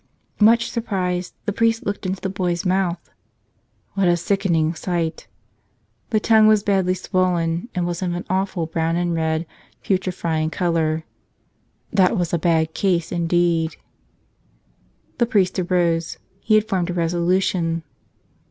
Much 0.39 0.71
surprised, 0.71 1.35
the 1.45 1.53
priest 1.53 1.85
looked 1.85 2.07
into 2.07 2.19
the 2.19 2.27
boy's 2.27 2.63
28 2.63 2.63
Jesus! 2.63 2.65
mouth. 2.65 3.09
What 3.93 4.07
a 4.07 4.17
sickening 4.17 4.73
sight! 4.73 5.27
The 6.09 6.19
tongue 6.19 6.47
was 6.47 6.63
badly 6.63 6.95
swollen 6.95 7.69
and 7.75 7.85
was 7.85 8.01
of 8.01 8.15
an 8.15 8.25
awful 8.27 8.65
brown 8.65 8.95
and 8.95 9.13
red 9.13 9.45
putrefying 9.83 10.49
color. 10.49 11.05
That 11.93 12.17
was 12.17 12.33
a 12.33 12.39
bad 12.39 12.73
case 12.73 13.11
indeed. 13.11 13.75
The 15.19 15.27
priest 15.27 15.59
arose. 15.59 16.17
He 16.39 16.55
had 16.55 16.67
formed 16.67 16.89
a 16.89 16.93
resolution. 16.93 17.83